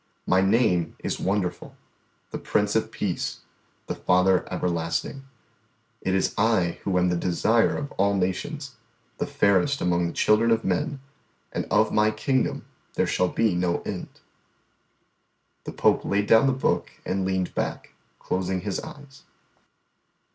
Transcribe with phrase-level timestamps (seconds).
[0.25, 1.75] My name is Wonderful,
[2.31, 3.41] the Prince of Peace,
[3.85, 5.25] the Father Everlasting.
[6.01, 8.77] It is I who am the Desire of all nations,
[9.19, 11.01] the fairest among the children of men
[11.51, 14.07] and of my Kingdom there shall be no end_."
[15.65, 19.21] The Pope laid down the book, and leaned back, closing his eyes.